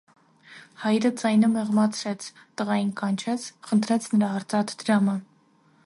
Հայրը 0.83 1.11
ձայնը 1.23 1.49
մեղմացրեց, 1.57 2.25
տղային 2.61 2.91
կանչեց, 3.03 3.47
խնդրեց 3.69 4.09
նրա 4.17 4.33
արծաթ 4.41 4.75
դրամը: 4.83 5.21